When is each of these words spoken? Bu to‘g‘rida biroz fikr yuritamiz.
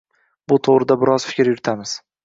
Bu 0.53 0.57
to‘g‘rida 0.69 0.99
biroz 1.05 1.31
fikr 1.31 1.53
yuritamiz. 1.55 1.99